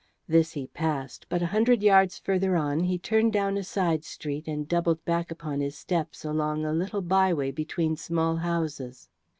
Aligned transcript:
This 0.27 0.53
he 0.53 0.65
passed, 0.65 1.27
but 1.29 1.43
a 1.43 1.53
hundred 1.53 1.83
yards 1.83 2.17
farther 2.17 2.55
on 2.55 2.79
he 2.79 2.97
turned 2.97 3.33
down 3.33 3.55
a 3.55 3.63
side 3.63 4.03
street 4.03 4.47
and 4.47 4.67
doubled 4.67 5.05
back 5.05 5.29
upon 5.29 5.59
his 5.61 5.77
steps 5.77 6.25
along 6.25 6.65
a 6.65 6.73
little 6.73 7.01
byway 7.03 7.51
between 7.51 7.95
small 7.95 8.37
houses. 8.37 9.09